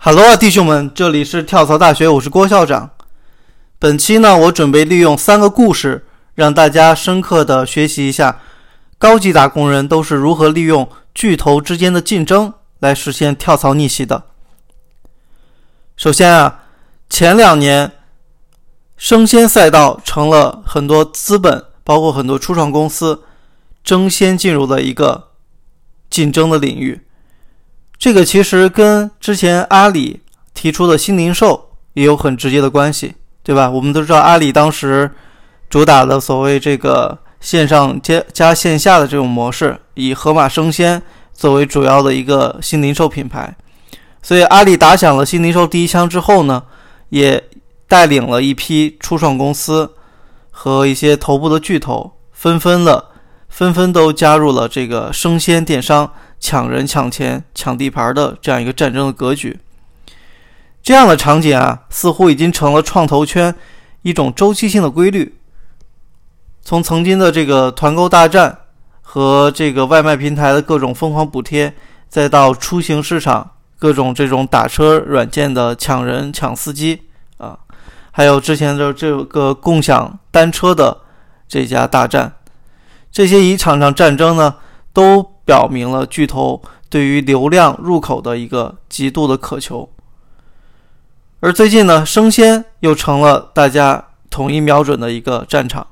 [0.00, 2.92] Hello 啊，弟兄们，这里是跳槽大学，我是郭校长。
[3.80, 8.40] 本期呢，我准备利用三个故事，让大家深刻的学习一下
[8.96, 14.22] 高级打工人都是如何利用巨头之间的竞争来实现跳槽逆袭的。
[15.96, 16.60] 首先啊，
[17.10, 17.90] 前两年
[18.96, 23.24] 生鲜赛道成了很多资本，包括很多初创公司
[23.82, 25.30] 争先进入的一个
[26.08, 27.07] 竞争的领域。
[27.98, 30.20] 这个其实跟之前阿里
[30.54, 33.68] 提出的新零售也有很直接的关系，对吧？
[33.68, 35.10] 我们都知道阿里当时
[35.68, 41.02] 主打的所谓这个线上加加线下的这种模式，以盒马生鲜
[41.34, 43.52] 作为主要的一个新零售品牌。
[44.22, 46.62] 所以阿里打响了新零售第一枪之后呢，
[47.08, 47.42] 也
[47.88, 49.92] 带领了一批初创公司
[50.52, 53.06] 和一些头部的巨头，纷纷的
[53.48, 56.12] 纷纷都加入了这个生鲜电商。
[56.40, 59.58] 抢人、抢钱、抢地盘的这样一个战争的格局，
[60.82, 63.54] 这样的场景啊，似乎已经成了创投圈
[64.02, 65.34] 一种周期性的规律。
[66.62, 68.58] 从曾经的这个团购大战
[69.02, 71.74] 和这个外卖平台的各种疯狂补贴，
[72.08, 77.02] 再到出行市场各种这种打车软件的抢人、抢司机
[77.38, 77.58] 啊，
[78.12, 80.98] 还有之前的这个共享单车的
[81.48, 82.34] 这家大战，
[83.10, 84.54] 这些一场场战争呢，
[84.92, 85.34] 都。
[85.48, 86.60] 表明了巨头
[86.90, 89.88] 对于流量入口的一个极度的渴求，
[91.40, 95.86] 而最近呢，生鲜又成了大家统一瞄准的一个战场。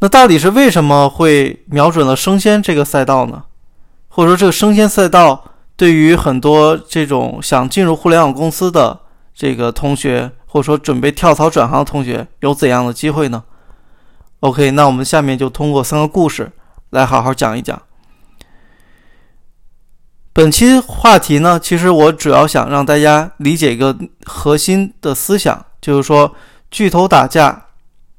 [0.00, 3.44] 那到底是为什么会瞄准了生鲜这个赛道呢？
[4.08, 5.42] 或者说，这个生鲜赛道
[5.76, 9.00] 对于很多这种想进入互联网公司的
[9.34, 13.42] 这个同学，或者说准备跳槽转行的同学，有怎样的机会呢
[14.40, 16.52] ？OK，那我们下面就通过三个故事。
[16.96, 17.80] 来好好讲一讲。
[20.32, 23.94] 本期话题呢，其实我主要想让大家理解一个
[24.24, 26.34] 核心的思想，就是说，
[26.70, 27.66] 巨头打架，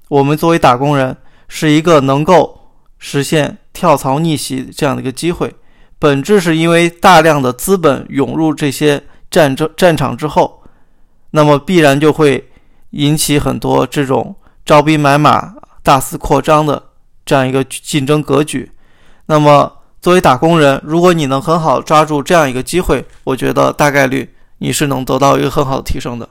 [0.10, 1.18] 我们作为打工人
[1.48, 5.56] 是一个能够实现跳槽逆袭这样的一个机会。
[5.98, 10.62] 本质是因为大量的资本涌入这些战争战场之后，
[11.32, 12.52] 那么必然就会
[12.92, 16.84] 引起很多这种招兵买马、大肆扩张的。
[17.28, 18.72] 这样一个竞争格局，
[19.26, 26.30] 那么作为打工人，如果你能很好抓住这样一个机会，我觉得大概率你是能得到一个很好的提升的。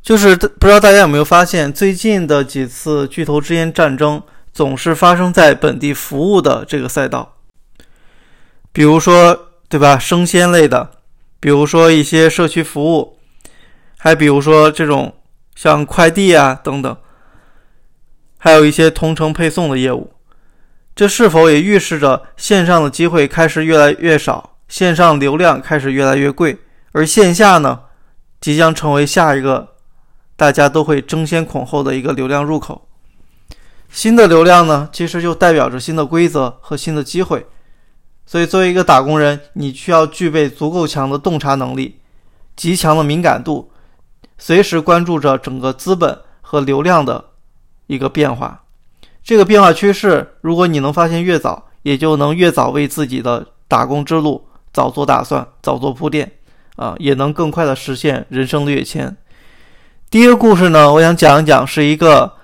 [0.00, 4.22] 就是不知道大家有没有发现，最近的几次巨头之间战争
[4.52, 7.34] 总是发生在本地服务的这个赛道，
[8.72, 10.90] 比如说对吧，生鲜类的，
[11.40, 13.18] 比如说一些社区服务，
[13.98, 15.16] 还比如说这种
[15.56, 16.96] 像快递啊等等。
[18.44, 20.12] 还有一些同城配送的业务，
[20.94, 26.58] 这是否也预示着线上的机会开始越来越少，线上流量开始越来越贵，
[26.92, 27.80] 而线下呢，
[28.42, 29.76] 即将成为下一个
[30.36, 32.86] 大家都会争先恐后的一个流量入口？
[33.88, 37.46] 新的流量呢，其实就代表着新的规则和新的机会。
[38.26, 41.98] 所以，作为一个打工人，你需要具备足够强的洞察能力，
[42.54, 43.72] 极强的敏感度，
[44.36, 47.30] 随时关注着整个资本和流量的。
[47.86, 48.62] 一个变化，
[49.22, 56.32] 这个变化趋势，如果你能发现越早，也就能越早为自己的打工之路早做打算、早做铺垫，
[56.76, 59.16] 啊，也能更快的实现人生的跃迁。
[60.10, 62.34] 第一个故事呢，我想讲一讲，是一个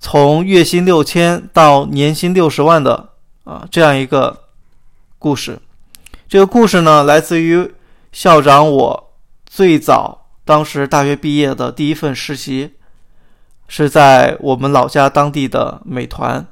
[0.00, 3.10] 从月薪六千到年薪六十万的
[3.44, 4.44] 啊这样一个
[5.18, 5.58] 故事。
[6.28, 7.72] 这个故事呢，来自于
[8.12, 9.12] 校长我
[9.46, 12.74] 最早当时大学毕业的第一份实习。
[13.66, 16.46] 是在我们老家当地的美团，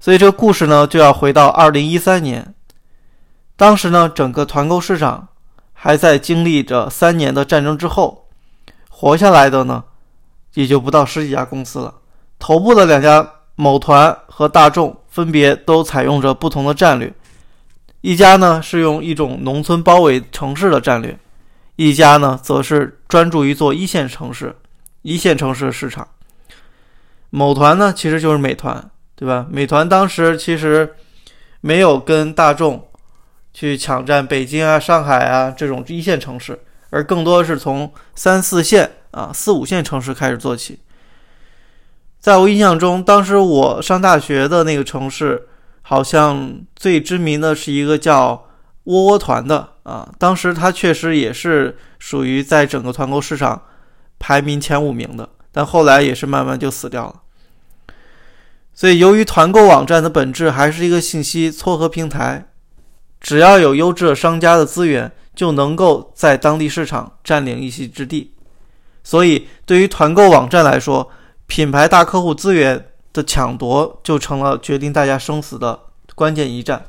[0.00, 2.54] 所以这个故事呢就要回到二零一三年，
[3.56, 5.28] 当时呢整个团购市场
[5.72, 8.26] 还在经历着三年的战争之后，
[8.88, 9.84] 活下来的呢
[10.54, 11.94] 也就不到十几家公司了。
[12.38, 17.12] 头部的两家某团和大众分别都采用着不同的战略，
[18.00, 21.18] 一家呢是用一种农村包围城市的战略，
[21.76, 24.56] 一家呢则是专注于做一线城市。
[25.02, 26.06] 一线城市的市场，
[27.30, 29.46] 某团呢其实就是美团，对吧？
[29.50, 30.94] 美团当时其实
[31.60, 32.88] 没有跟大众
[33.52, 36.60] 去抢占北京啊、上海啊这种一线城市，
[36.90, 40.78] 而更多是从三四线啊、四五线城市开始做起。
[42.20, 45.48] 在我印象中，当时我上大学的那个城市，
[45.82, 48.46] 好像最知名的是一个叫
[48.84, 53.62] 窝窝团的啊，当时它确实也是属于在整个团购市场。
[54.22, 57.22] 排名前五名的，但后来也是慢慢就死掉了。
[58.72, 62.46] 所以，由于团购网站的本质还是一个信息撮合平台，
[63.20, 68.32] 只要有优质的商家的资源，就能够在当地市场占领一席之地。
[69.02, 71.10] 所以，对于团购网站来说，
[71.48, 75.80] 品牌大客户资源的抢夺就成了决定大家生死的
[76.14, 76.84] 关键一战。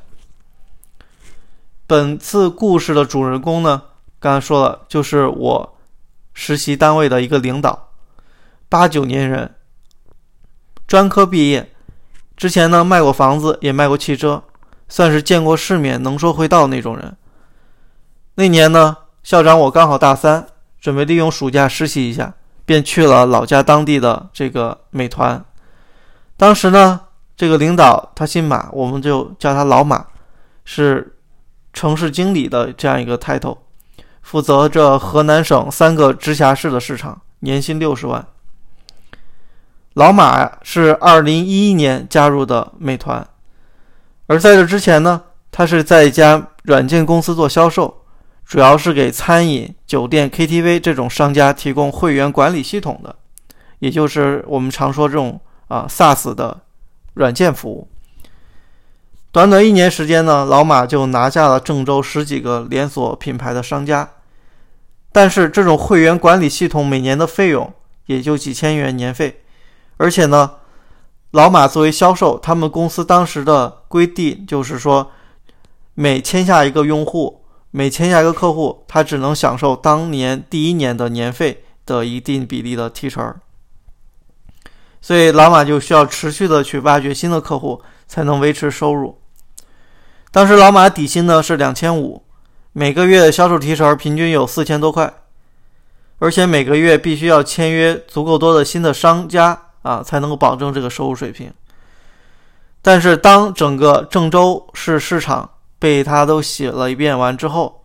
[1.87, 3.81] 本次故事的主人公呢，
[4.19, 5.77] 刚才说了，就是我
[6.33, 7.89] 实习单位的一个领导，
[8.69, 9.55] 八九年人，
[10.87, 11.71] 专科毕业，
[12.35, 14.43] 之前呢卖过房子，也卖过汽车，
[14.87, 17.15] 算是见过世面、能说会道那种人。
[18.35, 20.47] 那年呢，校长我刚好大三，
[20.79, 22.33] 准备利用暑假实习一下，
[22.65, 25.43] 便去了老家当地的这个美团。
[26.35, 27.01] 当时呢，
[27.35, 30.07] 这个领导他姓马，我们就叫他老马，
[30.65, 31.09] 是。
[31.75, 33.57] 城市经理的这样一个 title，
[34.23, 38.25] 负责着河南省三个直辖市的市场，年薪六十万。
[39.93, 43.27] 老马是二零一一年加入的美团，
[44.25, 45.21] 而在这之前呢，
[45.51, 48.01] 他是在一家软件公司做销售，
[48.43, 53.15] 主要是给餐饮、酒店、KTV 这种商家提供会员管理系统的，
[53.77, 56.61] 也就是我们常说这种啊 SaaS 的
[57.13, 57.87] 软件服务。
[59.33, 64.07] 短短一年时间呢，老马就拿下了郑州十几个连锁品牌的商家。
[65.11, 67.73] 但是这种会员管理系统每年的费用
[68.05, 69.41] 也就几千元年费，
[69.97, 70.51] 而且呢，
[71.31, 75.09] 老马作为销售，他们公司当时的规定就是说，
[75.95, 83.33] 每签下一个用户，每签下一个客户，他只能享受当年第一年的年费的一定比例的提成。
[85.01, 89.17] 所以老马就需要持续的去挖掘新的客户，才能维持收入。
[90.33, 92.23] 当时老马底薪呢是两千五，
[92.71, 95.13] 每个月的销售提成平均有四千多块，
[96.17, 101.53] 而且每个月必须要签约足够多的新的商家啊，才能够保证这个收入水平。
[102.81, 105.47] 但是当整个郑州市市场
[105.77, 107.83] 被他都洗了一遍完之后，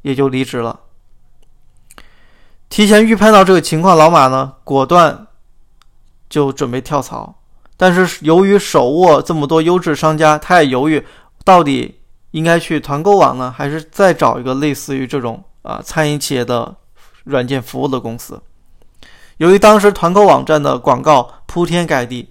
[0.00, 0.80] 也就离职了。
[2.70, 5.26] 提前预判到这个情况，老马呢果断
[6.30, 7.34] 就准备跳槽。
[7.80, 11.06] 但是由于手握这么多优质商家，他也犹豫，
[11.48, 11.98] 到底
[12.32, 16.76] 应该去团购网呢，还是再找一个类似于这种啊餐饮企业的
[17.24, 18.38] 软件服务的公司？
[19.38, 22.28] 由于当时团购网站的广告铺天盖地，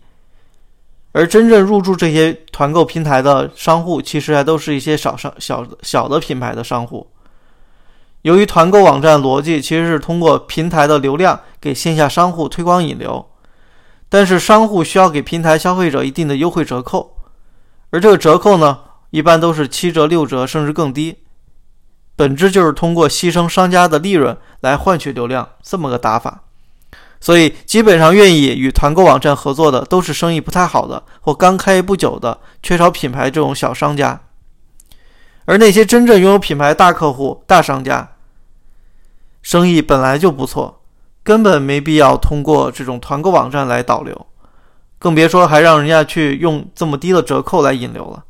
[1.13, 7.07] 而真正入驻这些团购平台的商户，其实还都是一些小商小小的品牌的商户。
[8.21, 13.25] 由于团购网站逻辑其实是通过平台的流量给线下商户推广引流。
[14.09, 17.17] 但是商户需要给平台消费者一定的优惠折扣，
[17.89, 21.17] 而这个折扣呢，一般都是七折、六折，甚至更低。
[22.15, 26.43] 本质就是通过牺牲商家的利润来换取流量，这么个打法。
[27.19, 34.21] 所以，基本上愿意与团购网站合作的，都是生意不太好的或刚开业不久的、缺少品牌这种小商家。
[35.45, 38.11] 而那些真正拥有品牌大客户、大商家，
[39.41, 40.81] 生意本来就不错。
[41.23, 44.27] 根本没必要通过这种团购网站来导流，
[44.97, 48.23] 更别说还让人家去用这么低的折扣来引流了。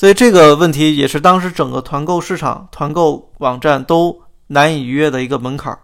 [0.00, 5.78] 所以这个问题也是当时整个团购市场、团购网站都难以逾越的一个门槛。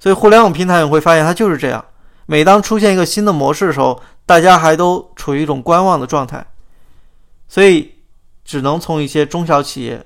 [0.00, 1.84] 所以互联网平台你会发现它就是这样：
[2.26, 6.44] 每当出现一个新的模式的时候，大家还都处于一种观望的状态，
[7.46, 7.94] 所以
[8.44, 10.04] 只能从一些中小企业、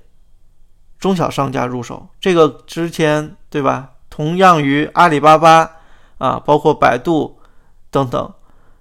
[0.99, 2.07] 中小商家入手。
[2.21, 3.93] 这个之前对吧？
[4.11, 5.71] 同样于阿里巴巴
[6.19, 7.41] 啊，包括百度
[7.91, 8.35] 等等，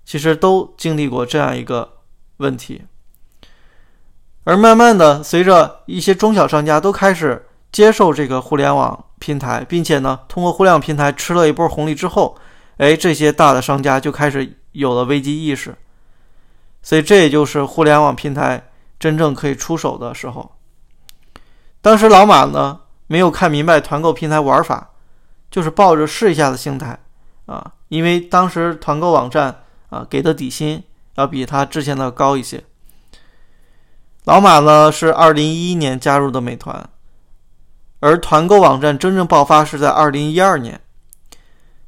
[0.03, 1.89] 其实都经历过这样一个
[2.35, 2.81] 问题。
[4.43, 12.35] 而慢慢的，随着一些中小商家都开始接受这个互联网平台，并且呢，通过互联网平台吃了一波红利之后，
[12.77, 15.75] 哎，这些大的商家就开始有了危机意识。
[16.81, 18.69] 所以这也就是互联网平台
[18.99, 20.51] 真正可以出手的时候。
[21.81, 24.87] 当时老马呢，没有看明白团购平台玩法。
[25.51, 26.97] 就是抱着试一下的心态
[27.45, 29.53] 啊，因为当时团购网站
[29.89, 30.81] 啊给的底薪
[31.15, 32.63] 要比他之前的高一些。
[34.25, 36.87] 老马呢是二零一一年加入的美团，
[38.01, 40.79] 而团购网站真正爆发是在二零一二年，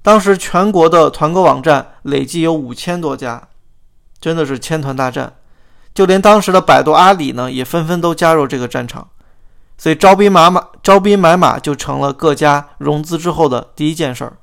[0.02, 3.50] 当时全国的团购网站累计有五千多家，
[4.20, 5.34] 真的是千团大战，
[5.94, 9.08] 就连当时的百度、阿里呢也纷纷都加入这个战场。
[9.78, 14.38] 所以招兵买马，招兵买马就成了各家融资之后的第一件事儿。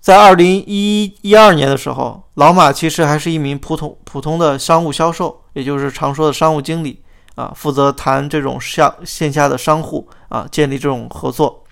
[0.00, 7.02] 在二零一一二年的时候，老马其实还是一名普通普通的商务销售，也就是常说的商务经理
[7.34, 11.64] 啊，负责谈这种下线下的商户啊建立这种合作。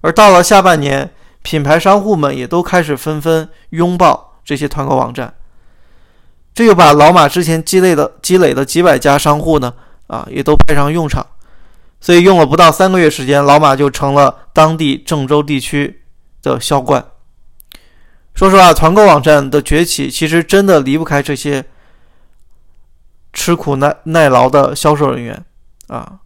[0.00, 1.10] 而到了下半年，
[1.42, 5.34] 品牌商户们也都开始纷纷拥抱这些团购网站，
[6.54, 9.74] 这就把老马之前积累的积累的几百家商户呢，
[10.06, 11.26] 啊，也都派上用场。
[12.00, 16.04] 所以用了不到三个月时间，老马就成了当地郑州地区
[16.42, 17.04] 的销冠。
[18.34, 21.66] 说实话，团购网站的崛起其实真的离不开这些
[23.32, 25.44] 吃苦耐耐劳的销售人员
[25.88, 26.20] 啊。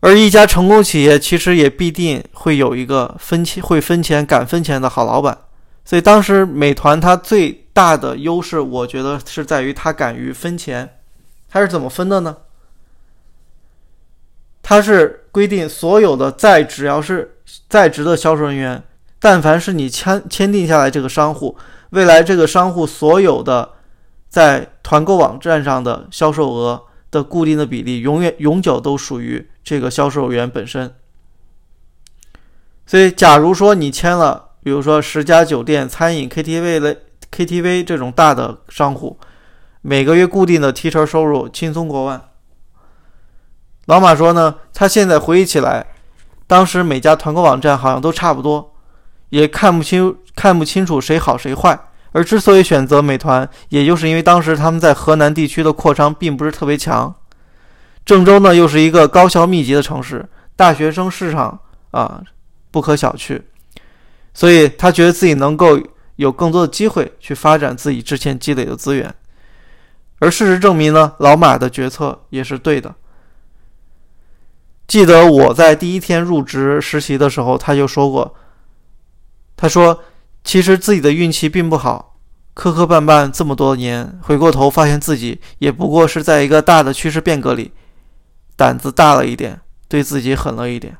[0.00, 5.38] 而一家成功企业其实也必定会有一个分钱会分钱敢分钱的好老板。
[5.84, 10.98] 所以当时美团它最大的优势，我觉得是在于它敢于分钱。
[11.48, 12.36] 它是怎么分的呢？
[14.62, 17.38] 它是规定所有的在只要是
[17.68, 18.82] 在职的销售人员，
[19.18, 21.58] 但凡是你签签订下来这个商户，
[21.90, 23.72] 未来这个商户所有的
[24.32, 30.94] 在团购网站上的销售额的固定的比例，永远永久都属于这个销售员本身。
[32.86, 36.96] 所以，假如说你签了，比如说十家酒店、餐饮、KTV 类
[37.30, 39.18] KTV 这种大的商户，
[39.82, 42.30] 每个月固定的提成收入轻松过万。
[43.84, 45.88] 老马说呢，他现在回忆起来，
[46.46, 48.74] 当时每家团购网站好像都差不多，
[49.28, 51.78] 也看不清看不清楚谁好谁坏。
[52.12, 57.14] 而之所以选择美团，也就是因为当时他们在河南地区的扩张并不是特别强，
[58.04, 61.58] 郑州呢又是一个高校密集的城市，大学生市场
[61.90, 62.22] 啊
[62.70, 63.40] 不可小觑，
[64.34, 65.80] 所以他觉得自己能够
[66.16, 69.14] 有更多的机会去发展自己之前积累的资源。
[70.18, 72.94] 而事实证明呢，老马的决策也是对的。
[74.86, 78.34] 记得我在第一天入职实习的时候，他就说过
[79.56, 79.98] ：“他说，
[80.44, 82.16] 其实自己的运气并不好，
[82.54, 87.72] 磕磕绊绊这么多年，回过头发现自己也不过是在一个大的趋势变革里，
[88.56, 90.96] 胆子大了一点，对自己狠了一点。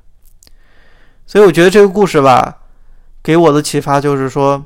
[1.27, 2.59] 所以我觉得这个故事吧，
[3.23, 4.65] 给我的启发就是说，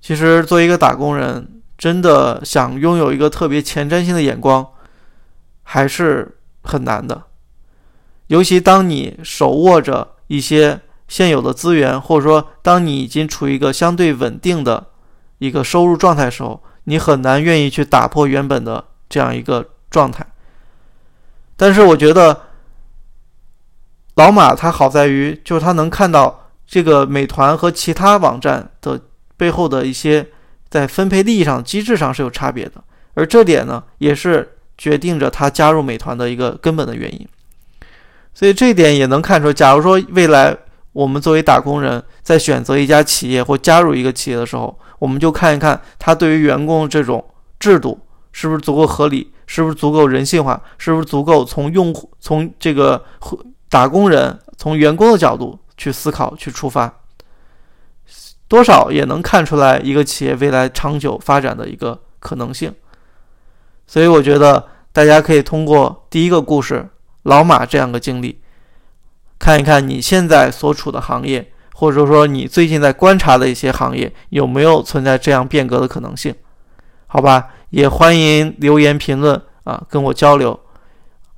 [0.00, 4.66] 其实作为一个打工人，真的想拥有一个特别前瞻性的眼光，
[5.62, 7.24] 还是很难的。”
[8.28, 10.80] 尤其当你手握着一些
[11.12, 14.86] 现有的资源，或者说当你已经处于一个相对稳定的
[15.36, 20.26] 一个收入状态的时候，你很难愿意去打破原本的这样一个状态。
[21.54, 22.40] 但是我觉得
[24.14, 28.98] 老马他好在于，就是他能看到这个美团和其他网站的
[29.36, 30.26] 背后的一些
[30.70, 37.28] 在分配利益上机制上是有差别的，而这点呢，也是决定着他加入美团的一个根本的原因。
[38.32, 40.56] 所以这一点也能看出，假如说未来
[40.92, 47.24] 我们作为打工人，在选择一家企业或加入一个企业的时候，我们就看一看他对于员工这种
[47.58, 47.98] 制度
[48.32, 53.02] 是不是足够合理，是不是足够人性化，是不是足够从用户、从这个
[53.68, 56.92] 打工人、从员工的角度去思考、去出发，
[58.46, 62.74] 多少也能看出来一个企业未来长久发展的一个可能性。
[63.86, 66.88] 所以我觉得大家可以通过第一个故事。
[67.24, 68.41] 老马这样的经历，
[69.42, 76.32] 看一看你现在所处的行业，或者说你最近在观察的一些行业，有没有存在这样变革的可能性？
[77.08, 80.56] 好吧，也欢迎留言评论啊，跟我交流。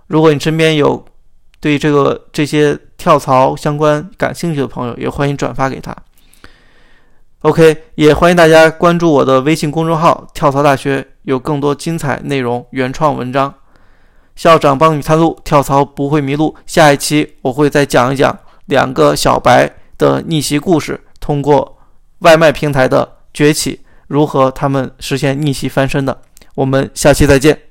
[0.09, 1.03] 如果你身边有
[1.61, 5.97] 对这个这些跳槽相关感兴趣的朋友，也欢迎转发给他。
[7.41, 13.55] OK，也欢迎大家关注我的微信公众号“跳槽大学”，有更多精彩内容、原创文章。
[14.37, 16.55] 校长帮你探路，跳槽不会迷路。
[16.67, 18.37] 下一期我会再讲一讲
[18.67, 21.79] 两个小白的逆袭故事，通过
[22.21, 26.21] 外卖平台的崛起，如何他们实现逆袭翻身的。
[26.55, 27.65] 我们下期再见。